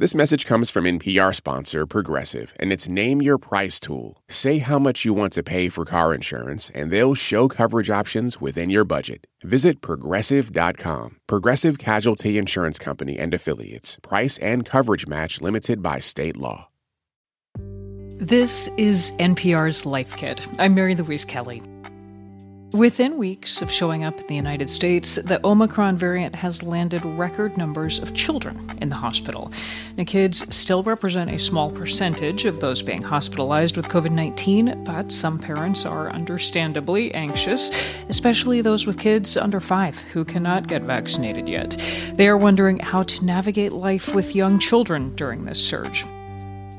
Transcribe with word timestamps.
This 0.00 0.14
message 0.14 0.46
comes 0.46 0.70
from 0.70 0.84
NPR 0.84 1.34
sponsor 1.34 1.84
Progressive 1.84 2.54
and 2.60 2.72
its 2.72 2.88
Name 2.88 3.20
Your 3.20 3.36
Price 3.36 3.80
tool. 3.80 4.22
Say 4.28 4.58
how 4.58 4.78
much 4.78 5.04
you 5.04 5.12
want 5.12 5.32
to 5.32 5.42
pay 5.42 5.68
for 5.68 5.84
car 5.84 6.14
insurance, 6.14 6.70
and 6.72 6.92
they'll 6.92 7.16
show 7.16 7.48
coverage 7.48 7.90
options 7.90 8.40
within 8.40 8.70
your 8.70 8.84
budget. 8.84 9.26
Visit 9.42 9.80
progressive.com. 9.80 11.16
Progressive 11.26 11.78
Casualty 11.78 12.38
Insurance 12.38 12.78
Company 12.78 13.18
and 13.18 13.34
Affiliates. 13.34 13.98
Price 14.00 14.38
and 14.38 14.64
coverage 14.64 15.08
match 15.08 15.40
limited 15.40 15.82
by 15.82 15.98
state 15.98 16.36
law. 16.36 16.68
This 18.20 18.70
is 18.76 19.10
NPR's 19.18 19.84
Life 19.84 20.16
Kit. 20.16 20.46
I'm 20.60 20.76
Mary 20.76 20.94
Louise 20.94 21.24
Kelly. 21.24 21.60
Within 22.74 23.16
weeks 23.16 23.62
of 23.62 23.70
showing 23.70 24.04
up 24.04 24.20
in 24.20 24.26
the 24.26 24.34
United 24.34 24.68
States, 24.68 25.14
the 25.14 25.40
Omicron 25.42 25.96
variant 25.96 26.34
has 26.34 26.62
landed 26.62 27.02
record 27.02 27.56
numbers 27.56 27.98
of 27.98 28.12
children 28.12 28.70
in 28.82 28.90
the 28.90 28.94
hospital. 28.94 29.50
Now, 29.96 30.04
kids 30.04 30.54
still 30.54 30.82
represent 30.82 31.30
a 31.30 31.38
small 31.38 31.70
percentage 31.70 32.44
of 32.44 32.60
those 32.60 32.82
being 32.82 33.00
hospitalized 33.00 33.78
with 33.78 33.88
COVID 33.88 34.10
19, 34.10 34.84
but 34.84 35.10
some 35.10 35.38
parents 35.38 35.86
are 35.86 36.10
understandably 36.10 37.14
anxious, 37.14 37.70
especially 38.10 38.60
those 38.60 38.86
with 38.86 38.98
kids 38.98 39.38
under 39.38 39.60
five 39.60 39.98
who 40.12 40.22
cannot 40.22 40.68
get 40.68 40.82
vaccinated 40.82 41.48
yet. 41.48 41.70
They 42.16 42.28
are 42.28 42.36
wondering 42.36 42.80
how 42.80 43.02
to 43.04 43.24
navigate 43.24 43.72
life 43.72 44.14
with 44.14 44.36
young 44.36 44.58
children 44.58 45.16
during 45.16 45.46
this 45.46 45.58
surge. 45.58 46.04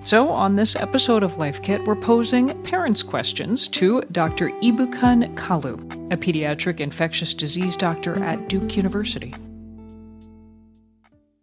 So, 0.01 0.29
on 0.29 0.55
this 0.55 0.77
episode 0.77 1.23
of 1.23 1.37
Life 1.37 1.61
Kit, 1.61 1.83
we're 1.83 1.95
posing 1.95 2.63
parents' 2.63 3.03
questions 3.03 3.67
to 3.69 4.01
Dr. 4.13 4.49
Ibukun 4.61 5.35
Kalu, 5.35 5.75
a 6.11 6.15
pediatric 6.15 6.79
infectious 6.79 7.33
disease 7.33 7.75
doctor 7.75 8.23
at 8.23 8.47
Duke 8.47 8.77
University. 8.77 9.35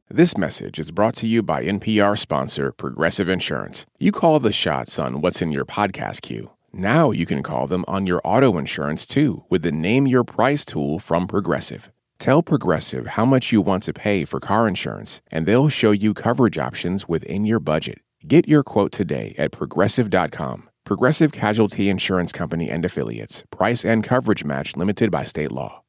This 0.09 0.39
message 0.39 0.79
is 0.79 0.91
brought 0.91 1.15
to 1.17 1.29
you 1.29 1.43
by 1.43 1.65
NPR 1.65 2.19
sponsor 2.19 2.73
Progressive 2.73 3.29
Insurance. 3.29 3.85
You 3.99 4.11
call 4.11 4.41
the 4.41 4.53
shots 4.53 4.99
on 4.99 5.21
what's 5.21 5.43
in 5.43 5.53
your 5.53 5.67
podcast 5.67 6.23
queue. 6.23 6.53
Now 6.73 7.11
you 7.11 7.27
can 7.27 7.43
call 7.43 7.67
them 7.67 7.85
on 7.87 8.07
your 8.07 8.23
auto 8.25 8.57
insurance 8.57 9.07
too 9.07 9.45
with 9.51 9.63
the 9.63 9.73
Name 9.73 10.07
Your 10.07 10.25
Price 10.25 10.65
tool 10.65 10.99
from 10.99 11.27
Progressive. 11.27 11.91
Tell 12.19 12.43
Progressive 12.43 13.09
how 13.09 13.27
much 13.27 13.53
you 13.53 13.61
want 13.61 13.83
to 13.83 13.93
pay 13.93 14.25
for 14.25 14.41
car 14.41 14.67
insurance, 14.67 15.21
and 15.31 15.45
they'll 15.45 15.69
show 15.69 15.91
you 15.91 16.15
coverage 16.15 16.57
options 16.57 17.07
within 17.07 17.45
your 17.45 17.61
budget. 17.61 17.99
Get 18.25 18.49
your 18.49 18.63
quote 18.63 18.93
today 18.93 19.35
at 19.37 19.53
progressive.com. 19.53 20.71
Progressive 20.85 21.33
Casualty 21.33 21.89
Insurance 21.89 22.33
Company 22.33 22.71
and 22.71 22.85
Affiliates. 22.85 23.45
Price 23.51 23.85
and 23.85 24.03
coverage 24.03 24.45
match 24.45 24.77
limited 24.77 25.11
by 25.11 25.25
state 25.25 25.53
law. 25.53 25.83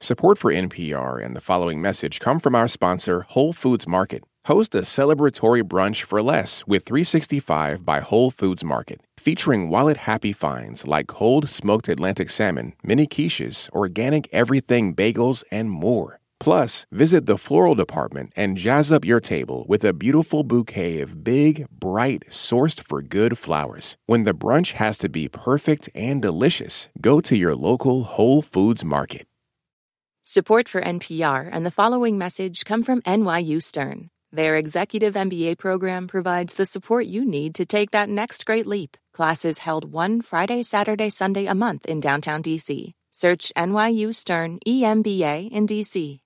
Support 0.00 0.38
for 0.38 0.52
NPR 0.52 1.24
and 1.24 1.34
the 1.34 1.40
following 1.40 1.80
message 1.80 2.20
come 2.20 2.38
from 2.38 2.54
our 2.54 2.68
sponsor, 2.68 3.22
Whole 3.30 3.52
Foods 3.52 3.88
Market. 3.88 4.22
Host 4.46 4.74
a 4.74 4.82
celebratory 4.82 5.62
brunch 5.62 6.04
for 6.04 6.22
less 6.22 6.66
with 6.66 6.84
365 6.84 7.84
by 7.84 8.00
Whole 8.00 8.30
Foods 8.30 8.62
Market, 8.62 9.00
featuring 9.18 9.68
wallet 9.68 9.96
happy 9.96 10.32
finds 10.32 10.86
like 10.86 11.08
cold 11.08 11.48
smoked 11.48 11.88
Atlantic 11.88 12.30
salmon, 12.30 12.74
mini 12.84 13.06
quiches, 13.06 13.68
organic 13.70 14.28
everything 14.32 14.94
bagels, 14.94 15.42
and 15.50 15.70
more. 15.70 16.20
Plus, 16.38 16.86
visit 16.92 17.26
the 17.26 17.38
floral 17.38 17.74
department 17.74 18.32
and 18.36 18.56
jazz 18.56 18.92
up 18.92 19.04
your 19.04 19.20
table 19.20 19.64
with 19.68 19.84
a 19.84 19.92
beautiful 19.92 20.44
bouquet 20.44 21.00
of 21.00 21.24
big, 21.24 21.66
bright, 21.70 22.24
sourced 22.30 22.80
for 22.80 23.02
good 23.02 23.38
flowers. 23.38 23.96
When 24.06 24.24
the 24.24 24.34
brunch 24.34 24.72
has 24.72 24.96
to 24.98 25.08
be 25.08 25.28
perfect 25.28 25.88
and 25.94 26.20
delicious, 26.20 26.88
go 27.00 27.20
to 27.22 27.36
your 27.36 27.54
local 27.54 28.04
Whole 28.04 28.42
Foods 28.42 28.84
market. 28.84 29.26
Support 30.24 30.68
for 30.68 30.82
NPR 30.82 31.48
and 31.52 31.64
the 31.64 31.70
following 31.70 32.18
message 32.18 32.64
come 32.64 32.82
from 32.82 33.00
NYU 33.02 33.62
Stern. 33.62 34.10
Their 34.32 34.56
executive 34.56 35.14
MBA 35.14 35.56
program 35.56 36.08
provides 36.08 36.54
the 36.54 36.64
support 36.64 37.06
you 37.06 37.24
need 37.24 37.54
to 37.54 37.64
take 37.64 37.92
that 37.92 38.08
next 38.08 38.44
great 38.44 38.66
leap. 38.66 38.96
Classes 39.14 39.58
held 39.58 39.92
one 39.92 40.20
Friday, 40.20 40.64
Saturday, 40.64 41.10
Sunday 41.10 41.46
a 41.46 41.54
month 41.54 41.86
in 41.86 42.00
downtown 42.00 42.42
DC. 42.42 42.92
Search 43.12 43.52
NYU 43.56 44.14
Stern 44.14 44.58
EMBA 44.66 45.48
in 45.50 45.66
DC. 45.66 46.18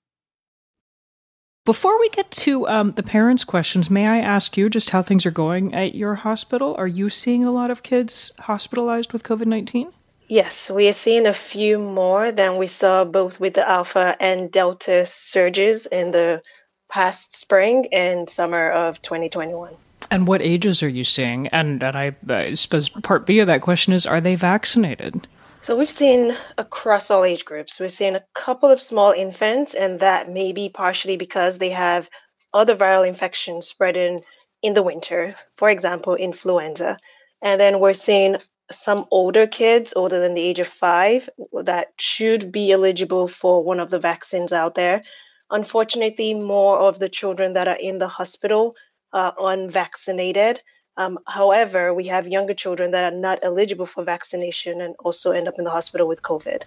Before 1.67 2.01
we 2.01 2.09
get 2.09 2.31
to 2.31 2.67
um, 2.69 2.93
the 2.93 3.03
parents' 3.03 3.45
questions, 3.45 3.91
may 3.91 4.07
I 4.07 4.19
ask 4.19 4.57
you 4.57 4.71
just 4.71 4.91
how 4.91 5.03
things 5.03 5.27
are 5.27 5.31
going 5.31 5.75
at 5.75 5.95
your 5.95 6.15
hospital? 6.15 6.75
Are 6.79 6.87
you 6.87 7.11
seeing 7.11 7.45
a 7.45 7.51
lot 7.51 7.71
of 7.71 7.83
kids 7.83 8.33
hospitalized 8.39 9.13
with 9.13 9.23
COVID 9.23 9.45
19? 9.45 9.93
Yes, 10.27 10.71
we 10.71 10.89
are 10.89 10.95
seeing 10.95 11.27
a 11.27 11.35
few 11.35 11.79
more 11.79 12.33
than 12.33 12.57
we 12.57 12.67
saw 12.67 13.05
both 13.05 13.39
with 13.41 13.55
the 13.55 13.69
Alpha 13.69 14.17
and 14.21 14.51
Delta 14.51 15.05
surges 15.05 15.85
in 15.85 16.13
the 16.13 16.41
past 16.89 17.37
spring 17.37 17.89
and 17.93 18.31
summer 18.31 18.71
of 18.71 19.03
2021. 19.03 19.75
And 20.11 20.27
what 20.27 20.41
ages 20.41 20.83
are 20.83 20.89
you 20.89 21.05
seeing? 21.05 21.49
And, 21.49 21.83
and 21.83 21.97
I, 21.97 22.17
I 22.29 22.55
suppose 22.55 22.89
part 22.89 23.27
B 23.27 23.39
of 23.41 23.49
that 23.49 23.61
question 23.61 23.93
is 23.93 24.07
are 24.07 24.21
they 24.21 24.35
vaccinated? 24.35 25.29
So 25.63 25.77
we've 25.77 25.91
seen 25.91 26.35
across 26.57 27.11
all 27.11 27.23
age 27.23 27.45
groups, 27.45 27.79
we're 27.79 27.91
seeing 27.91 28.17
a 28.17 28.25
couple 28.35 28.71
of 28.71 28.81
small 28.81 29.13
infants, 29.13 29.75
and 29.75 30.01
that 30.01 30.31
may 30.31 30.53
be 30.53 30.71
partially 30.71 31.19
because 31.19 31.59
they 31.59 31.71
have 31.71 32.09
other 32.55 32.75
viral 32.75 33.07
infections 33.07 33.67
spreading 33.67 34.25
in 34.63 34.73
the 34.73 34.83
winter, 34.83 35.37
for 35.59 35.69
example, 35.69 36.15
influenza. 36.15 36.97
And 37.43 37.61
then 37.61 37.79
we're 37.79 37.93
seeing 37.93 38.37
some 38.73 39.07
older 39.11 39.47
kids, 39.47 39.93
older 39.95 40.19
than 40.19 40.33
the 40.33 40.43
age 40.43 40.61
of 40.61 40.69
five, 40.69 41.29
that 41.65 41.89
should 41.99 42.51
be 42.51 42.73
eligible 42.73 43.29
for 43.29 43.63
one 43.63 43.81
of 43.81 43.91
the 43.91 43.99
vaccines 43.99 44.53
out 44.53 44.75
there. 44.75 45.03
Unfortunately, 45.51 46.33
more 46.33 46.79
of 46.79 46.99
the 46.99 47.09
children 47.09 47.53
that 47.53 47.69
are 47.69 47.79
in 47.79 47.99
the 47.99 48.09
hospital 48.09 48.75
are 49.13 49.35
unvaccinated. 49.39 50.63
Um, 51.01 51.19
however, 51.27 51.95
we 51.95 52.09
have 52.09 52.29
younger 52.29 52.53
children 52.53 52.91
that 52.91 53.11
are 53.11 53.17
not 53.17 53.39
eligible 53.43 53.87
for 53.87 54.05
vaccination 54.05 54.83
and 54.83 54.95
also 54.99 55.33
end 55.33 55.49
up 55.49 55.59
in 55.59 55.65
the 55.65 55.71
hospital 55.71 56.07
with 56.07 56.21
COVID. 56.21 56.65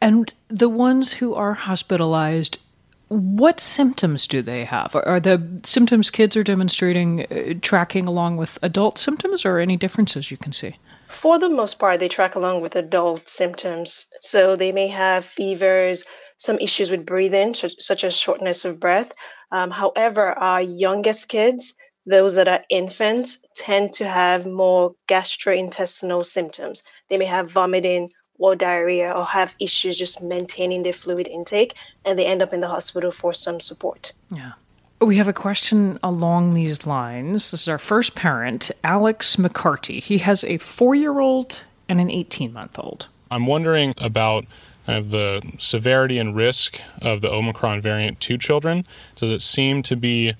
And 0.00 0.32
the 0.46 0.68
ones 0.68 1.14
who 1.14 1.34
are 1.34 1.54
hospitalized, 1.54 2.58
what 3.08 3.58
symptoms 3.58 4.28
do 4.28 4.42
they 4.42 4.64
have? 4.64 4.94
Are 4.94 5.18
the 5.18 5.42
symptoms 5.64 6.08
kids 6.08 6.36
are 6.36 6.44
demonstrating 6.44 7.26
uh, 7.26 7.54
tracking 7.60 8.06
along 8.06 8.36
with 8.36 8.60
adult 8.62 8.96
symptoms, 8.96 9.44
or 9.44 9.58
any 9.58 9.76
differences 9.76 10.30
you 10.30 10.36
can 10.36 10.52
see? 10.52 10.76
For 11.20 11.38
the 11.40 11.48
most 11.48 11.80
part, 11.80 11.98
they 11.98 12.08
track 12.08 12.36
along 12.36 12.62
with 12.62 12.76
adult 12.76 13.28
symptoms. 13.28 14.06
So 14.20 14.56
they 14.56 14.72
may 14.72 14.88
have 14.88 15.24
fevers, 15.24 16.04
some 16.36 16.58
issues 16.58 16.90
with 16.90 17.04
breathing, 17.04 17.54
such 17.54 18.04
as 18.04 18.14
shortness 18.16 18.64
of 18.64 18.78
breath. 18.78 19.12
Um, 19.50 19.70
however, 19.70 20.32
our 20.32 20.62
youngest 20.62 21.28
kids, 21.28 21.74
those 22.06 22.34
that 22.34 22.48
are 22.48 22.64
infants 22.68 23.38
tend 23.54 23.92
to 23.94 24.08
have 24.08 24.46
more 24.46 24.94
gastrointestinal 25.08 26.24
symptoms. 26.24 26.82
They 27.08 27.16
may 27.16 27.26
have 27.26 27.50
vomiting 27.50 28.10
or 28.38 28.56
diarrhea 28.56 29.12
or 29.12 29.24
have 29.24 29.54
issues 29.60 29.96
just 29.96 30.20
maintaining 30.20 30.82
their 30.82 30.92
fluid 30.92 31.28
intake, 31.28 31.74
and 32.04 32.18
they 32.18 32.26
end 32.26 32.42
up 32.42 32.52
in 32.52 32.60
the 32.60 32.68
hospital 32.68 33.12
for 33.12 33.32
some 33.32 33.60
support. 33.60 34.12
Yeah. 34.34 34.52
We 35.00 35.16
have 35.16 35.28
a 35.28 35.32
question 35.32 35.98
along 36.02 36.54
these 36.54 36.86
lines. 36.86 37.50
This 37.50 37.62
is 37.62 37.68
our 37.68 37.78
first 37.78 38.14
parent, 38.14 38.70
Alex 38.84 39.36
McCarty. 39.36 40.00
He 40.00 40.18
has 40.18 40.44
a 40.44 40.58
four 40.58 40.94
year 40.94 41.18
old 41.18 41.62
and 41.88 42.00
an 42.00 42.10
18 42.10 42.52
month 42.52 42.78
old. 42.78 43.08
I'm 43.30 43.46
wondering 43.46 43.94
about 43.98 44.44
kind 44.86 44.98
of 44.98 45.10
the 45.10 45.42
severity 45.58 46.18
and 46.18 46.36
risk 46.36 46.80
of 47.00 47.20
the 47.20 47.30
Omicron 47.30 47.80
variant 47.80 48.20
to 48.20 48.38
children. 48.38 48.86
Does 49.16 49.30
it 49.30 49.42
seem 49.42 49.82
to 49.84 49.96
be 49.96 50.34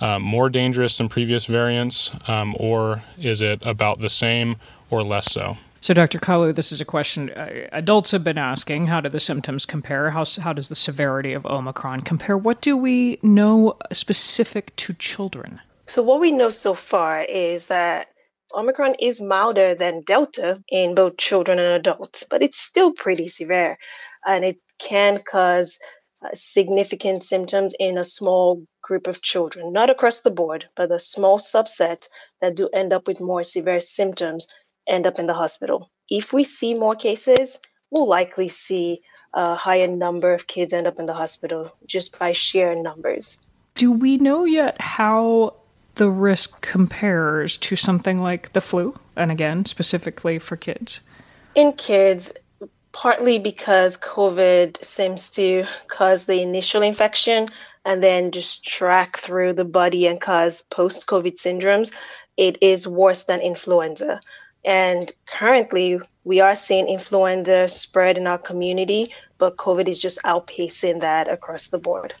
um, 0.00 0.22
more 0.22 0.48
dangerous 0.48 0.98
than 0.98 1.08
previous 1.08 1.46
variants, 1.46 2.12
um, 2.26 2.56
or 2.58 3.02
is 3.18 3.42
it 3.42 3.60
about 3.62 4.00
the 4.00 4.10
same 4.10 4.56
or 4.90 5.02
less 5.02 5.32
so? 5.32 5.56
So, 5.80 5.94
Dr. 5.94 6.18
Kalu, 6.18 6.54
this 6.54 6.72
is 6.72 6.80
a 6.80 6.84
question 6.84 7.30
uh, 7.30 7.68
adults 7.70 8.10
have 8.10 8.24
been 8.24 8.38
asking. 8.38 8.88
How 8.88 9.00
do 9.00 9.08
the 9.08 9.20
symptoms 9.20 9.64
compare? 9.64 10.10
How, 10.10 10.24
how 10.40 10.52
does 10.52 10.68
the 10.68 10.74
severity 10.74 11.32
of 11.32 11.46
Omicron 11.46 12.00
compare? 12.00 12.36
What 12.36 12.60
do 12.60 12.76
we 12.76 13.18
know 13.22 13.76
specific 13.92 14.74
to 14.76 14.92
children? 14.94 15.60
So, 15.86 16.02
what 16.02 16.20
we 16.20 16.32
know 16.32 16.50
so 16.50 16.74
far 16.74 17.22
is 17.22 17.66
that 17.66 18.08
Omicron 18.54 18.96
is 19.00 19.20
milder 19.20 19.74
than 19.74 20.02
Delta 20.02 20.62
in 20.68 20.94
both 20.94 21.16
children 21.16 21.58
and 21.58 21.74
adults, 21.74 22.24
but 22.28 22.42
it's 22.42 22.58
still 22.58 22.92
pretty 22.92 23.28
severe 23.28 23.78
and 24.26 24.44
it 24.44 24.58
can 24.78 25.22
cause 25.22 25.78
uh, 26.24 26.28
significant 26.34 27.24
symptoms 27.24 27.74
in 27.78 27.98
a 27.98 28.04
small 28.04 28.64
group 28.88 29.06
of 29.06 29.20
children, 29.20 29.70
not 29.70 29.90
across 29.90 30.20
the 30.22 30.30
board, 30.30 30.64
but 30.74 30.90
a 30.90 30.98
small 30.98 31.38
subset 31.38 32.08
that 32.40 32.56
do 32.56 32.68
end 32.72 32.90
up 32.94 33.06
with 33.06 33.20
more 33.20 33.44
severe 33.44 33.80
symptoms 33.80 34.48
end 34.88 35.06
up 35.06 35.18
in 35.18 35.26
the 35.26 35.34
hospital. 35.34 35.90
If 36.08 36.32
we 36.32 36.42
see 36.42 36.72
more 36.72 36.96
cases, 36.96 37.58
we'll 37.90 38.08
likely 38.08 38.48
see 38.48 39.02
a 39.34 39.54
higher 39.54 39.86
number 39.86 40.32
of 40.32 40.46
kids 40.46 40.72
end 40.72 40.86
up 40.86 40.98
in 40.98 41.04
the 41.04 41.12
hospital 41.12 41.70
just 41.86 42.18
by 42.18 42.32
sheer 42.32 42.74
numbers. 42.74 43.36
Do 43.74 43.92
we 43.92 44.16
know 44.16 44.46
yet 44.46 44.80
how 44.80 45.54
the 45.96 46.08
risk 46.08 46.62
compares 46.62 47.58
to 47.58 47.76
something 47.76 48.22
like 48.22 48.54
the 48.54 48.62
flu? 48.62 48.98
And 49.16 49.30
again, 49.30 49.66
specifically 49.66 50.38
for 50.38 50.56
kids? 50.56 51.00
In 51.54 51.74
kids, 51.74 52.32
partly 52.92 53.38
because 53.38 53.98
COVID 53.98 54.82
seems 54.82 55.28
to 55.30 55.66
cause 55.88 56.24
the 56.24 56.40
initial 56.40 56.82
infection. 56.82 57.48
And 57.84 58.02
then 58.02 58.30
just 58.30 58.64
track 58.64 59.18
through 59.18 59.54
the 59.54 59.64
body 59.64 60.06
and 60.06 60.20
cause 60.20 60.62
post 60.62 61.06
COVID 61.06 61.34
syndromes, 61.34 61.92
it 62.36 62.58
is 62.60 62.86
worse 62.86 63.24
than 63.24 63.40
influenza. 63.40 64.20
And 64.64 65.10
currently, 65.26 66.00
we 66.24 66.40
are 66.40 66.56
seeing 66.56 66.88
influenza 66.88 67.68
spread 67.68 68.18
in 68.18 68.26
our 68.26 68.38
community, 68.38 69.14
but 69.38 69.56
COVID 69.56 69.88
is 69.88 70.00
just 70.00 70.18
outpacing 70.24 71.00
that 71.00 71.28
across 71.28 71.68
the 71.68 71.78
board. 71.78 72.14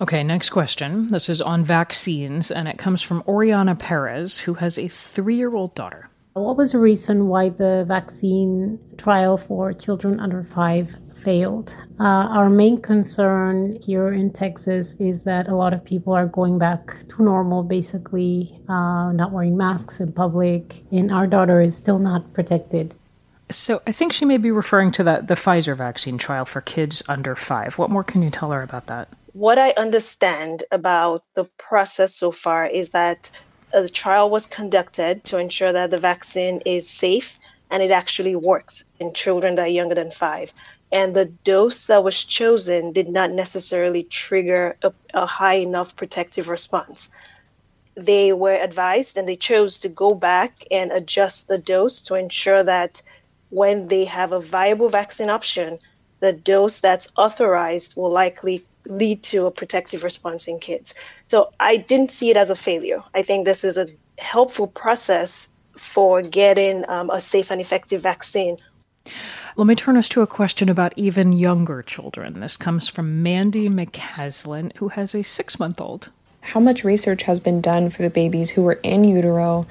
Okay, 0.00 0.24
next 0.24 0.48
question. 0.50 1.08
This 1.08 1.28
is 1.28 1.42
on 1.42 1.62
vaccines, 1.62 2.50
and 2.50 2.66
it 2.66 2.78
comes 2.78 3.02
from 3.02 3.22
Oriana 3.28 3.74
Perez, 3.74 4.38
who 4.38 4.54
has 4.54 4.78
a 4.78 4.88
three 4.88 5.36
year 5.36 5.54
old 5.54 5.74
daughter. 5.74 6.08
What 6.32 6.56
was 6.56 6.72
the 6.72 6.78
reason 6.78 7.28
why 7.28 7.50
the 7.50 7.84
vaccine 7.86 8.78
trial 8.96 9.36
for 9.36 9.72
children 9.72 10.18
under 10.18 10.42
five 10.42 10.96
failed? 11.22 11.76
Uh, 11.98 12.04
our 12.04 12.48
main 12.48 12.80
concern 12.80 13.78
here 13.82 14.12
in 14.12 14.32
Texas 14.32 14.94
is 14.98 15.24
that 15.24 15.48
a 15.48 15.54
lot 15.54 15.72
of 15.72 15.84
people 15.84 16.12
are 16.12 16.26
going 16.26 16.58
back 16.58 16.96
to 17.08 17.22
normal, 17.22 17.62
basically, 17.62 18.58
uh, 18.68 19.12
not 19.12 19.32
wearing 19.32 19.56
masks 19.56 20.00
in 20.00 20.12
public, 20.12 20.82
and 20.90 21.12
our 21.12 21.26
daughter 21.26 21.60
is 21.60 21.76
still 21.76 21.98
not 21.98 22.32
protected. 22.32 22.94
So 23.50 23.82
I 23.86 23.92
think 23.92 24.12
she 24.12 24.24
may 24.24 24.36
be 24.36 24.50
referring 24.50 24.92
to 24.92 25.02
that 25.04 25.26
the 25.26 25.34
Pfizer 25.34 25.76
vaccine 25.76 26.18
trial 26.18 26.44
for 26.44 26.60
kids 26.60 27.02
under 27.08 27.34
five. 27.34 27.78
What 27.78 27.90
more 27.90 28.04
can 28.04 28.22
you 28.22 28.30
tell 28.30 28.52
her 28.52 28.62
about 28.62 28.86
that? 28.86 29.08
What 29.32 29.58
I 29.58 29.70
understand 29.72 30.64
about 30.70 31.24
the 31.34 31.44
process 31.58 32.14
so 32.14 32.32
far 32.32 32.66
is 32.66 32.90
that 32.90 33.30
the 33.72 33.88
trial 33.88 34.30
was 34.30 34.46
conducted 34.46 35.24
to 35.24 35.38
ensure 35.38 35.72
that 35.72 35.90
the 35.90 35.98
vaccine 35.98 36.60
is 36.64 36.88
safe 36.88 37.38
and 37.70 37.82
it 37.82 37.90
actually 37.90 38.34
works 38.34 38.84
in 38.98 39.12
children 39.14 39.54
that 39.54 39.62
are 39.62 39.68
younger 39.68 39.94
than 39.94 40.10
five. 40.10 40.52
And 40.92 41.14
the 41.14 41.26
dose 41.26 41.86
that 41.86 42.02
was 42.02 42.24
chosen 42.24 42.92
did 42.92 43.08
not 43.08 43.30
necessarily 43.30 44.02
trigger 44.02 44.76
a, 44.82 44.92
a 45.14 45.26
high 45.26 45.54
enough 45.54 45.94
protective 45.96 46.48
response. 46.48 47.08
They 47.96 48.32
were 48.32 48.54
advised 48.54 49.16
and 49.16 49.28
they 49.28 49.36
chose 49.36 49.78
to 49.80 49.88
go 49.88 50.14
back 50.14 50.64
and 50.70 50.90
adjust 50.90 51.48
the 51.48 51.58
dose 51.58 52.00
to 52.02 52.14
ensure 52.14 52.64
that 52.64 53.02
when 53.50 53.88
they 53.88 54.04
have 54.04 54.32
a 54.32 54.40
viable 54.40 54.88
vaccine 54.88 55.30
option, 55.30 55.78
the 56.20 56.32
dose 56.32 56.80
that's 56.80 57.08
authorized 57.16 57.96
will 57.96 58.10
likely 58.10 58.64
lead 58.86 59.22
to 59.22 59.46
a 59.46 59.50
protective 59.50 60.02
response 60.02 60.48
in 60.48 60.58
kids. 60.58 60.94
So 61.26 61.52
I 61.60 61.76
didn't 61.76 62.12
see 62.12 62.30
it 62.30 62.36
as 62.36 62.50
a 62.50 62.56
failure. 62.56 63.02
I 63.14 63.22
think 63.22 63.44
this 63.44 63.64
is 63.64 63.76
a 63.76 63.88
helpful 64.18 64.66
process 64.66 65.48
for 65.76 66.22
getting 66.22 66.88
um, 66.88 67.10
a 67.10 67.20
safe 67.20 67.50
and 67.50 67.60
effective 67.60 68.02
vaccine. 68.02 68.58
Let 69.60 69.66
me 69.66 69.74
turn 69.74 69.98
us 69.98 70.08
to 70.08 70.22
a 70.22 70.26
question 70.26 70.70
about 70.70 70.94
even 70.96 71.34
younger 71.34 71.82
children. 71.82 72.40
This 72.40 72.56
comes 72.56 72.88
from 72.88 73.22
Mandy 73.22 73.68
McCaslin, 73.68 74.74
who 74.78 74.88
has 74.88 75.14
a 75.14 75.22
six 75.22 75.60
month 75.60 75.82
old. 75.82 76.08
How 76.40 76.60
much 76.60 76.82
research 76.82 77.24
has 77.24 77.40
been 77.40 77.60
done 77.60 77.90
for 77.90 78.00
the 78.00 78.08
babies 78.08 78.48
who 78.48 78.62
were 78.62 78.80
in 78.82 79.04
utero 79.04 79.66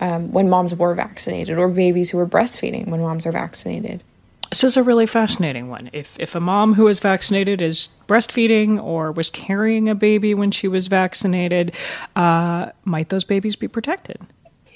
um, 0.00 0.30
when 0.30 0.48
moms 0.48 0.76
were 0.76 0.94
vaccinated, 0.94 1.58
or 1.58 1.66
babies 1.66 2.10
who 2.10 2.18
were 2.18 2.26
breastfeeding 2.26 2.86
when 2.86 3.00
moms 3.00 3.26
are 3.26 3.32
vaccinated? 3.32 4.04
This 4.50 4.62
is 4.62 4.76
a 4.76 4.82
really 4.84 5.06
fascinating 5.06 5.68
one. 5.68 5.90
If 5.92 6.16
if 6.20 6.36
a 6.36 6.40
mom 6.40 6.74
who 6.74 6.86
is 6.86 7.00
vaccinated 7.00 7.60
is 7.60 7.88
breastfeeding 8.06 8.80
or 8.80 9.10
was 9.10 9.28
carrying 9.28 9.88
a 9.88 9.96
baby 9.96 10.34
when 10.34 10.52
she 10.52 10.68
was 10.68 10.86
vaccinated, 10.86 11.74
uh, 12.14 12.70
might 12.84 13.08
those 13.08 13.24
babies 13.24 13.56
be 13.56 13.66
protected? 13.66 14.20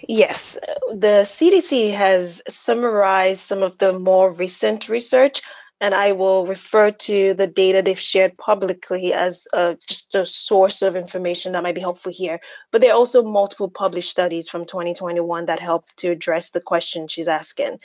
Yes, 0.08 0.56
the 0.93 1.25
CDC 1.25 1.93
has 1.93 2.41
summarized 2.49 3.41
some 3.41 3.62
of 3.62 3.76
the 3.79 3.99
more 3.99 4.32
recent 4.32 4.88
research, 4.88 5.43
and 5.81 5.94
I 5.94 6.12
will 6.12 6.47
refer 6.47 6.93
to 6.93 7.35
the 7.35 7.49
data 7.49 7.82
they've 7.82 7.99
shared 7.99 8.38
publicly 8.38 9.12
as 9.12 9.47
a, 9.53 9.76
just 9.88 10.14
a 10.14 10.25
source 10.25 10.81
of 10.82 10.94
information 10.94 11.53
that 11.53 11.62
might 11.64 11.75
be 11.75 11.81
helpful 11.81 12.12
here. 12.12 12.41
But 12.70 12.81
there 12.81 12.93
are 12.93 12.97
also 12.97 13.23
multiple 13.23 13.69
published 13.69 14.11
studies 14.11 14.49
from 14.49 14.64
2021 14.64 15.47
that 15.47 15.58
help 15.58 15.87
to 15.97 16.11
address 16.11 16.50
the 16.50 16.61
question 16.61 17.09
she's 17.09 17.29
asking. 17.29 17.79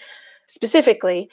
Specifically, 0.47 1.29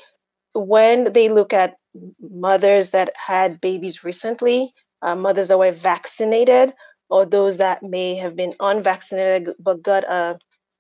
when 0.55 1.13
they 1.13 1.29
look 1.29 1.53
at 1.53 1.77
mothers 2.19 2.91
that 2.91 3.13
had 3.15 3.61
babies 3.61 4.05
recently, 4.05 4.73
uh, 5.03 5.15
mothers 5.15 5.49
that 5.49 5.59
were 5.59 5.73
vaccinated, 5.73 6.73
or 7.11 7.27
those 7.27 7.59
that 7.59 7.83
may 7.83 8.17
have 8.17 8.37
been 8.37 8.55
unvaccinated 8.59 9.55
but 9.59 9.83
got 9.83 10.05
a, 10.05 10.39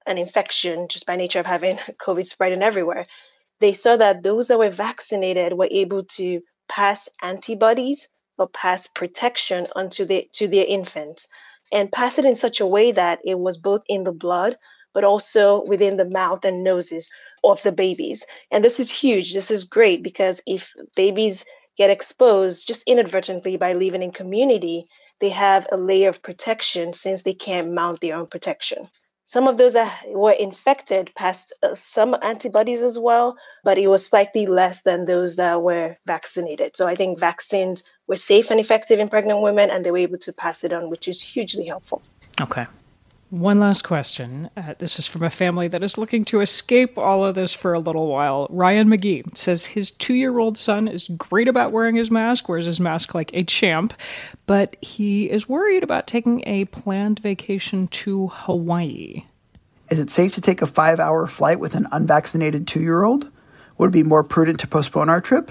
an 0.08 0.18
infection 0.18 0.88
just 0.88 1.06
by 1.06 1.16
nature 1.16 1.40
of 1.40 1.46
having 1.46 1.76
COVID 2.00 2.26
spreading 2.26 2.62
everywhere, 2.62 3.06
they 3.60 3.72
saw 3.72 3.96
that 3.96 4.22
those 4.22 4.48
that 4.48 4.58
were 4.58 4.70
vaccinated 4.70 5.52
were 5.52 5.68
able 5.70 6.04
to 6.04 6.40
pass 6.68 7.08
antibodies 7.22 8.08
or 8.38 8.48
pass 8.48 8.86
protection 8.86 9.66
onto 9.74 10.04
the 10.04 10.28
to 10.32 10.48
their 10.48 10.64
infants 10.64 11.26
and 11.72 11.92
pass 11.92 12.18
it 12.18 12.24
in 12.24 12.36
such 12.36 12.60
a 12.60 12.66
way 12.66 12.92
that 12.92 13.20
it 13.24 13.38
was 13.38 13.58
both 13.58 13.82
in 13.88 14.04
the 14.04 14.12
blood 14.12 14.56
but 14.94 15.04
also 15.04 15.62
within 15.64 15.96
the 15.96 16.04
mouth 16.04 16.44
and 16.44 16.64
noses 16.64 17.12
of 17.44 17.62
the 17.62 17.72
babies. 17.72 18.24
And 18.50 18.64
this 18.64 18.80
is 18.80 18.90
huge. 18.90 19.32
This 19.32 19.50
is 19.50 19.64
great 19.64 20.02
because 20.02 20.40
if 20.46 20.72
babies 20.96 21.44
get 21.76 21.90
exposed 21.90 22.66
just 22.66 22.82
inadvertently 22.86 23.56
by 23.56 23.74
living 23.74 24.02
in 24.02 24.10
community, 24.10 24.88
they 25.20 25.28
have 25.30 25.66
a 25.70 25.76
layer 25.76 26.08
of 26.08 26.22
protection 26.22 26.92
since 26.92 27.22
they 27.22 27.34
can't 27.34 27.72
mount 27.72 28.00
their 28.00 28.16
own 28.16 28.26
protection. 28.26 28.88
Some 29.28 29.46
of 29.46 29.58
those 29.58 29.74
that 29.74 30.04
were 30.06 30.32
infected 30.32 31.12
passed 31.14 31.52
uh, 31.62 31.74
some 31.74 32.16
antibodies 32.22 32.80
as 32.80 32.98
well, 32.98 33.36
but 33.62 33.76
it 33.76 33.86
was 33.86 34.06
slightly 34.06 34.46
less 34.46 34.80
than 34.80 35.04
those 35.04 35.36
that 35.36 35.60
were 35.60 35.98
vaccinated. 36.06 36.78
So 36.78 36.88
I 36.88 36.94
think 36.94 37.18
vaccines 37.18 37.82
were 38.06 38.16
safe 38.16 38.50
and 38.50 38.58
effective 38.58 38.98
in 38.98 39.08
pregnant 39.10 39.42
women, 39.42 39.68
and 39.68 39.84
they 39.84 39.90
were 39.90 39.98
able 39.98 40.16
to 40.20 40.32
pass 40.32 40.64
it 40.64 40.72
on, 40.72 40.88
which 40.88 41.08
is 41.08 41.20
hugely 41.20 41.66
helpful. 41.66 42.00
Okay. 42.40 42.64
One 43.30 43.60
last 43.60 43.84
question. 43.84 44.48
Uh, 44.56 44.72
this 44.78 44.98
is 44.98 45.06
from 45.06 45.22
a 45.22 45.28
family 45.28 45.68
that 45.68 45.82
is 45.82 45.98
looking 45.98 46.24
to 46.26 46.40
escape 46.40 46.96
all 46.96 47.26
of 47.26 47.34
this 47.34 47.52
for 47.52 47.74
a 47.74 47.78
little 47.78 48.06
while. 48.06 48.46
Ryan 48.48 48.88
McGee 48.88 49.36
says 49.36 49.66
his 49.66 49.90
two 49.90 50.14
year 50.14 50.38
old 50.38 50.56
son 50.56 50.88
is 50.88 51.08
great 51.08 51.46
about 51.46 51.70
wearing 51.70 51.96
his 51.96 52.10
mask, 52.10 52.48
wears 52.48 52.64
his 52.64 52.80
mask 52.80 53.14
like 53.14 53.30
a 53.34 53.44
champ, 53.44 53.92
but 54.46 54.76
he 54.80 55.30
is 55.30 55.46
worried 55.46 55.82
about 55.82 56.06
taking 56.06 56.42
a 56.46 56.64
planned 56.66 57.18
vacation 57.18 57.88
to 57.88 58.28
Hawaii. 58.28 59.26
Is 59.90 59.98
it 59.98 60.08
safe 60.08 60.32
to 60.32 60.40
take 60.40 60.62
a 60.62 60.66
five 60.66 60.98
hour 60.98 61.26
flight 61.26 61.60
with 61.60 61.74
an 61.74 61.86
unvaccinated 61.92 62.66
two 62.66 62.80
year 62.80 63.02
old? 63.02 63.30
Would 63.76 63.90
it 63.90 63.92
be 63.92 64.04
more 64.04 64.24
prudent 64.24 64.58
to 64.60 64.66
postpone 64.66 65.10
our 65.10 65.20
trip? 65.20 65.50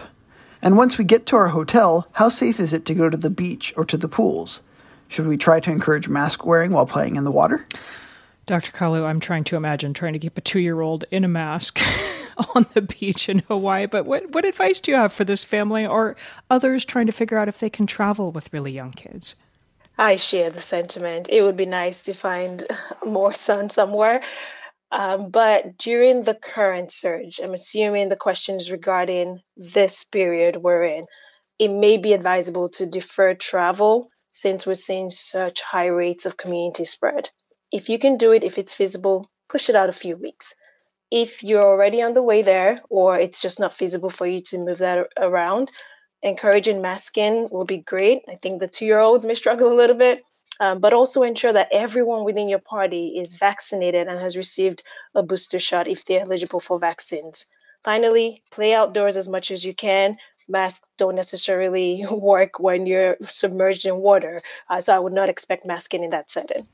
And 0.63 0.77
once 0.77 0.97
we 0.97 1.03
get 1.03 1.27
to 1.27 1.35
our 1.35 1.49
hotel, 1.49 2.07
how 2.13 2.29
safe 2.29 2.59
is 2.59 2.73
it 2.73 2.85
to 2.85 2.95
go 2.95 3.07
to 3.07 3.17
the 3.17 3.29
beach 3.29 3.71
or 3.77 3.85
to 3.85 3.97
the 3.97 4.07
pools? 4.07 4.63
Should 5.09 5.27
we 5.27 5.37
try 5.37 5.59
to 5.59 5.71
encourage 5.71 6.07
mask 6.07 6.45
wearing 6.45 6.71
while 6.71 6.85
playing 6.85 7.15
in 7.15 7.23
the 7.23 7.31
water? 7.31 7.65
Dr. 8.45 8.71
Kalu, 8.71 9.05
I'm 9.05 9.19
trying 9.19 9.43
to 9.45 9.57
imagine 9.57 9.93
trying 9.93 10.13
to 10.13 10.19
keep 10.19 10.37
a 10.37 10.41
two 10.41 10.59
year 10.59 10.79
old 10.81 11.03
in 11.11 11.23
a 11.23 11.27
mask 11.27 11.81
on 12.55 12.65
the 12.73 12.81
beach 12.81 13.27
in 13.27 13.39
Hawaii. 13.39 13.85
But 13.87 14.05
what, 14.05 14.31
what 14.31 14.45
advice 14.45 14.79
do 14.79 14.91
you 14.91 14.97
have 14.97 15.11
for 15.11 15.25
this 15.25 15.43
family 15.43 15.85
or 15.85 16.15
others 16.49 16.85
trying 16.85 17.07
to 17.07 17.11
figure 17.11 17.37
out 17.37 17.49
if 17.49 17.59
they 17.59 17.69
can 17.69 17.87
travel 17.87 18.31
with 18.31 18.51
really 18.53 18.71
young 18.71 18.91
kids? 18.91 19.35
I 19.97 20.15
share 20.15 20.49
the 20.49 20.61
sentiment. 20.61 21.27
It 21.29 21.41
would 21.41 21.57
be 21.57 21.65
nice 21.65 22.01
to 22.03 22.13
find 22.13 22.65
more 23.05 23.33
sun 23.33 23.69
somewhere. 23.69 24.21
Um, 24.91 25.29
but 25.29 25.77
during 25.77 26.23
the 26.23 26.35
current 26.35 26.91
surge, 26.91 27.41
I'm 27.43 27.53
assuming 27.53 28.07
the 28.07 28.15
question 28.15 28.55
is 28.55 28.71
regarding 28.71 29.41
this 29.57 30.05
period 30.05 30.57
we're 30.57 30.83
in. 30.83 31.05
It 31.59 31.69
may 31.69 31.97
be 31.97 32.13
advisable 32.13 32.69
to 32.69 32.85
defer 32.85 33.33
travel 33.33 34.09
since 34.29 34.65
we're 34.65 34.73
seeing 34.73 35.09
such 35.09 35.61
high 35.61 35.87
rates 35.87 36.25
of 36.25 36.37
community 36.37 36.85
spread. 36.85 37.29
If 37.71 37.89
you 37.89 37.99
can 37.99 38.17
do 38.17 38.31
it, 38.31 38.43
if 38.43 38.57
it's 38.57 38.73
feasible, 38.73 39.29
push 39.49 39.69
it 39.69 39.75
out 39.75 39.89
a 39.89 39.93
few 39.93 40.15
weeks. 40.15 40.53
If 41.11 41.43
you're 41.43 41.63
already 41.63 42.01
on 42.01 42.13
the 42.13 42.23
way 42.23 42.41
there, 42.41 42.81
or 42.89 43.17
it's 43.17 43.41
just 43.41 43.59
not 43.59 43.73
feasible 43.73 44.09
for 44.09 44.27
you 44.27 44.41
to 44.41 44.57
move 44.57 44.79
that 44.79 45.07
around, 45.17 45.71
encouraging 46.21 46.81
masking 46.81 47.47
will 47.49 47.65
be 47.65 47.77
great. 47.77 48.23
I 48.27 48.35
think 48.35 48.59
the 48.59 48.67
two 48.67 48.85
year 48.85 48.99
olds 48.99 49.25
may 49.25 49.35
struggle 49.35 49.71
a 49.71 49.75
little 49.75 49.95
bit, 49.95 50.23
um, 50.59 50.79
but 50.79 50.93
also 50.93 51.23
ensure 51.23 51.53
that 51.53 51.69
everyone 51.71 52.23
within 52.23 52.47
your 52.47 52.59
party 52.59 53.19
is 53.19 53.35
vaccinated 53.35 54.07
and 54.07 54.19
has 54.19 54.35
received 54.35 54.83
a 55.15 55.23
booster 55.23 55.59
shot 55.59 55.87
if 55.87 56.03
they're 56.05 56.21
eligible 56.21 56.59
for 56.59 56.79
vaccines. 56.79 57.45
Finally, 57.83 58.43
play 58.51 58.73
outdoors 58.73 59.15
as 59.15 59.29
much 59.29 59.51
as 59.51 59.63
you 59.63 59.73
can 59.73 60.17
masks 60.47 60.89
don't 60.97 61.15
necessarily 61.15 62.05
work 62.11 62.59
when 62.59 62.85
you're 62.85 63.17
submerged 63.23 63.85
in 63.85 63.97
water. 63.97 64.41
Uh, 64.69 64.81
so 64.81 64.95
I 64.95 64.99
would 64.99 65.13
not 65.13 65.29
expect 65.29 65.65
masking 65.65 66.03
in 66.03 66.09
that 66.11 66.31
setting. 66.31 66.67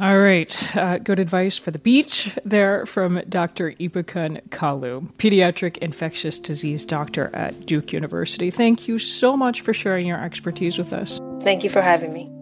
All 0.00 0.18
right. 0.20 0.76
Uh, 0.76 0.98
good 0.98 1.18
advice 1.18 1.58
for 1.58 1.72
the 1.72 1.78
beach 1.78 2.30
there 2.44 2.86
from 2.86 3.20
Dr. 3.28 3.72
Ibukun 3.72 4.48
Kalu, 4.50 5.12
pediatric 5.14 5.76
infectious 5.78 6.38
disease 6.38 6.84
doctor 6.84 7.34
at 7.34 7.66
Duke 7.66 7.92
University. 7.92 8.52
Thank 8.52 8.86
you 8.86 8.98
so 8.98 9.36
much 9.36 9.60
for 9.60 9.74
sharing 9.74 10.06
your 10.06 10.22
expertise 10.22 10.78
with 10.78 10.92
us. 10.92 11.18
Thank 11.42 11.64
you 11.64 11.70
for 11.70 11.82
having 11.82 12.12
me. 12.12 12.37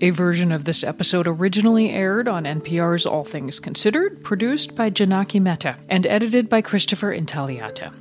A 0.00 0.10
version 0.10 0.52
of 0.52 0.62
this 0.62 0.84
episode 0.84 1.26
originally 1.26 1.90
aired 1.90 2.28
on 2.28 2.44
NPR's 2.44 3.04
All 3.04 3.24
Things 3.24 3.58
Considered, 3.58 4.22
produced 4.22 4.76
by 4.76 4.90
Janaki 4.90 5.40
Mehta, 5.40 5.76
and 5.88 6.06
edited 6.06 6.48
by 6.48 6.62
Christopher 6.62 7.12
Intagliata. 7.12 7.92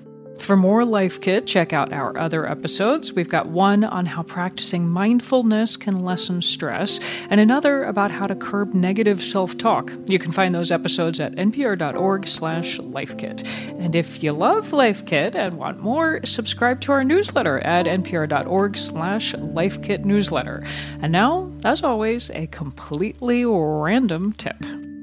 For 0.48 0.56
more 0.56 0.86
Life 0.86 1.20
Kit, 1.20 1.46
check 1.46 1.74
out 1.74 1.92
our 1.92 2.18
other 2.18 2.50
episodes. 2.50 3.12
We've 3.12 3.28
got 3.28 3.48
one 3.48 3.84
on 3.84 4.06
how 4.06 4.24
practicing 4.24 4.88
mindfulness 4.88 5.76
can 5.76 6.06
lessen 6.06 6.42
stress, 6.42 7.02
and 7.30 7.42
another 7.42 7.84
about 7.84 8.12
how 8.12 8.28
to 8.28 8.36
curb 8.36 8.74
negative 8.74 9.22
self-talk. 9.22 9.92
You 10.06 10.20
can 10.20 10.32
find 10.32 10.56
those 10.56 10.72
episodes 10.72 11.20
at 11.20 11.36
npr.org/lifekit. 11.36 13.46
And 13.78 13.94
if 13.94 14.24
you 14.24 14.32
love 14.32 14.72
Life 14.72 15.06
Kit 15.06 15.36
and 15.36 15.56
want 15.56 15.84
more, 15.84 16.22
subscribe 16.24 16.80
to 16.80 16.94
our 16.94 17.04
newsletter 17.04 17.60
at 17.60 17.86
npr.org/lifekitnewsletter. 17.86 20.66
And 21.02 21.12
now, 21.12 21.52
as 21.66 21.84
always, 21.84 22.30
a 22.30 22.48
completely 22.48 23.44
random 23.46 24.32
tip. 24.32 24.56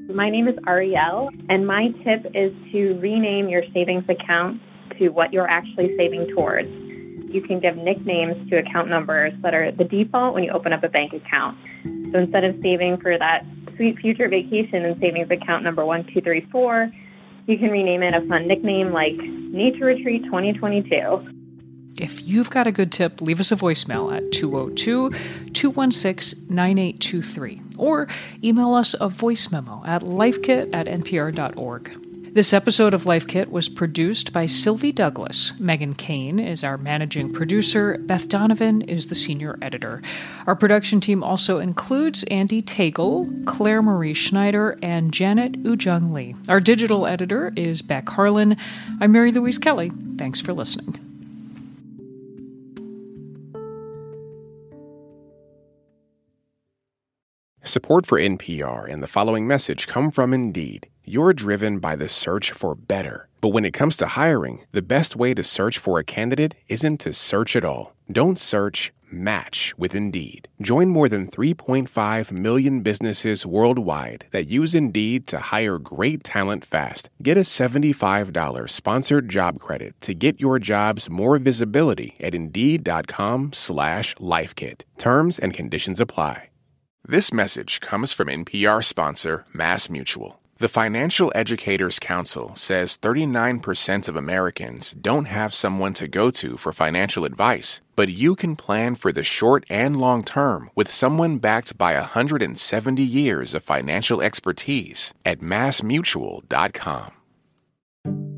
My 0.09 0.31
name 0.31 0.49
is 0.49 0.57
Ariel, 0.67 1.29
and 1.51 1.67
my 1.67 1.89
tip 2.03 2.25
is 2.35 2.55
to 2.73 2.99
rename 2.99 3.51
your 3.51 3.65
savings 3.75 4.09
account 4.09 4.63
to 4.99 5.09
what 5.09 5.33
you're 5.33 5.49
actually 5.49 5.97
saving 5.97 6.29
towards. 6.35 6.69
You 7.33 7.43
can 7.43 7.61
give 7.61 7.77
nicknames 7.77 8.49
to 8.51 8.59
account 8.59 8.89
numbers 8.89 9.33
that 9.43 9.55
are 9.55 9.73
the 9.73 9.85
default 9.85 10.35
when 10.35 10.45
you 10.45 10.53
open 10.53 10.73
up 10.73 10.85
a 10.85 10.89
bank 10.89 11.13
account. 11.13 11.59
So 12.13 12.19
instead 12.19 12.45
of 12.45 12.61
saving 12.63 12.99
for 12.99 13.19
that 13.19 13.45
sweet 13.77 13.99
future 13.99 14.29
vacation 14.29 14.85
in 14.85 14.99
savings 14.99 15.31
account 15.31 15.65
number 15.65 15.85
1234, 15.85 16.93
you 17.47 17.59
can 17.59 17.71
rename 17.71 18.03
it 18.03 18.15
a 18.15 18.27
fun 18.27 18.47
nickname 18.47 18.93
like 18.93 19.17
Nature 19.17 19.87
Retreat 19.87 20.25
2022. 20.25 21.31
If 21.97 22.27
you've 22.27 22.51
got 22.51 22.67
a 22.67 22.73
good 22.73 22.91
tip, 22.91 23.21
leave 23.21 23.39
us 23.39 23.53
a 23.53 23.57
voicemail 23.57 24.15
at 24.17 24.33
202 24.33 25.11
216 25.53 26.47
9823 26.49 27.63
or 27.79 28.09
email 28.43 28.75
us 28.75 28.95
a 29.01 29.09
voice 29.09 29.51
memo 29.51 29.83
at 29.87 30.03
lifekit 30.03 30.75
at 30.75 30.87
npr.org. 30.87 32.14
This 32.35 32.53
episode 32.53 32.95
of 32.95 33.07
Life 33.07 33.29
Kit 33.29 33.53
was 33.53 33.69
produced 33.69 34.33
by 34.33 34.47
Sylvie 34.47 34.91
Douglas. 34.91 35.53
Megan 35.61 35.95
Kane 35.95 36.41
is 36.41 36.65
our 36.65 36.77
managing 36.77 37.33
producer. 37.33 37.97
Beth 37.97 38.29
Donovan 38.29 38.83
is 38.83 39.07
the 39.07 39.15
senior 39.15 39.57
editor. 39.63 40.03
Our 40.49 40.57
production 40.57 40.99
team 40.99 41.23
also 41.23 41.61
includes 41.61 42.25
Andy 42.25 42.61
Tagle, 42.61 43.31
Claire 43.47 43.83
Marie 43.83 44.15
Schneider, 44.15 44.77
and 44.83 45.13
Janet 45.15 45.63
Woojeong 45.63 46.13
Lee. 46.13 46.35
Our 46.49 46.59
digital 46.59 47.07
editor 47.07 47.53
is 47.55 47.83
Beck 47.83 48.09
Harlan. 48.09 48.57
I'm 49.01 49.13
Mary 49.13 49.31
Louise 49.31 49.59
Kelly. 49.59 49.93
Thanks 50.19 50.41
for 50.41 50.53
listening. 50.53 50.99
Support 57.63 58.07
for 58.07 58.19
NPR 58.19 58.91
and 58.91 59.05
the 59.05 59.07
following 59.07 59.47
message 59.47 59.87
come 59.87 60.11
from 60.11 60.35
Indeed. 60.35 60.89
You're 61.07 61.35
driven 61.35 61.81
by 61.81 61.97
the 61.97 62.09
search 62.09 62.51
for 62.53 62.75
better. 62.75 63.29
But 63.43 63.51
when 63.51 63.67
it 63.67 63.73
comes 63.75 63.95
to 63.99 64.07
hiring, 64.07 64.61
the 64.73 64.81
best 64.81 65.17
way 65.17 65.35
to 65.35 65.45
search 65.45 65.77
for 65.77 65.99
a 65.99 66.05
candidate 66.05 66.55
isn't 66.71 67.01
to 67.01 67.13
search 67.13 67.57
at 67.57 67.65
all. 67.65 67.95
Don't 68.11 68.39
search, 68.39 68.91
match 69.11 69.75
with 69.77 69.95
Indeed. 69.95 70.49
Join 70.63 70.89
more 70.89 71.11
than 71.11 71.27
3.5 71.27 72.33
million 72.33 72.81
businesses 72.81 73.45
worldwide 73.45 74.27
that 74.31 74.49
use 74.49 74.75
Indeed 74.75 75.27
to 75.27 75.41
hire 75.41 75.79
great 75.79 76.25
talent 76.25 76.65
fast. 76.65 77.11
Get 77.23 77.37
a 77.37 77.41
$75 77.41 78.71
sponsored 78.71 79.29
job 79.29 79.59
credit 79.59 80.01
to 80.01 80.15
get 80.15 80.41
your 80.41 80.59
jobs 80.59 81.11
more 81.11 81.39
visibility 81.39 82.15
at 82.21 82.35
Indeed.com 82.35 83.53
slash 83.53 84.15
LifeKit. 84.15 84.85
Terms 84.97 85.39
and 85.39 85.53
conditions 85.53 86.01
apply. 86.01 86.49
This 87.07 87.31
message 87.31 87.81
comes 87.81 88.15
from 88.15 88.29
NPR 88.29 88.83
sponsor 88.83 89.45
Mass 89.53 89.91
Mutual. 89.91 90.41
The 90.59 90.69
Financial 90.69 91.33
Educators 91.35 91.99
Council 91.99 92.55
says 92.55 92.97
39% 92.97 94.09
of 94.09 94.15
Americans 94.15 94.93
don't 94.93 95.25
have 95.25 95.53
someone 95.53 95.95
to 95.95 96.07
go 96.07 96.31
to 96.31 96.57
for 96.57 96.73
financial 96.73 97.25
advice, 97.25 97.81
but 97.97 98.09
you 98.09 98.37
can 98.37 98.55
plan 98.55 98.95
for 98.95 99.11
the 99.11 99.25
short 99.25 99.65
and 99.69 99.97
long 99.97 100.23
term 100.23 100.71
with 100.77 100.89
someone 100.89 101.39
backed 101.39 101.77
by 101.77 101.95
170 101.95 103.03
years 103.03 103.53
of 103.53 103.65
financial 103.65 104.23
expertise 104.23 105.13
at 105.25 105.41
massmutual.com. 105.41 107.11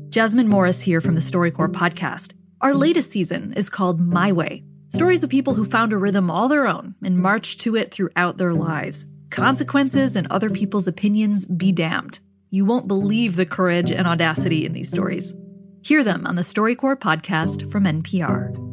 Jasmine 0.09 0.47
Morris 0.47 0.81
here 0.81 1.01
from 1.01 1.13
the 1.13 1.21
StoryCorps 1.21 1.73
podcast. 1.73 2.33
Our 2.61 2.73
latest 2.73 3.11
season 3.11 3.53
is 3.53 3.69
called 3.69 3.99
My 3.99 4.31
Way 4.31 4.63
Stories 4.89 5.21
of 5.21 5.29
people 5.29 5.53
who 5.53 5.65
found 5.65 5.93
a 5.93 5.97
rhythm 5.97 6.31
all 6.31 6.47
their 6.47 6.65
own 6.65 6.95
and 7.03 7.19
marched 7.19 7.59
to 7.59 7.75
it 7.75 7.91
throughout 7.91 8.37
their 8.37 8.53
lives. 8.53 9.05
Consequences 9.37 10.15
and 10.15 10.25
other 10.31 10.49
people's 10.49 10.87
opinions 10.87 11.45
be 11.45 11.71
damned. 11.71 12.19
You 12.49 12.65
won't 12.65 12.87
believe 12.87 13.35
the 13.35 13.45
courage 13.45 13.91
and 13.91 14.07
audacity 14.07 14.65
in 14.65 14.73
these 14.73 14.89
stories. 14.89 15.35
Hear 15.83 16.03
them 16.03 16.25
on 16.25 16.33
the 16.33 16.41
StoryCorps 16.41 16.97
podcast 16.97 17.71
from 17.71 17.83
NPR. 17.83 18.66